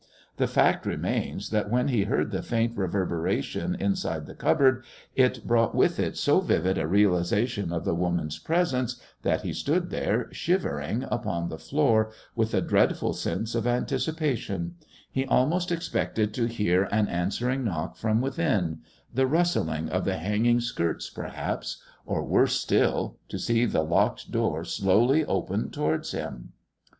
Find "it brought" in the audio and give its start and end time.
5.15-5.75